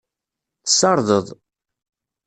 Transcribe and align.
Tessardeḍ. 0.63 1.27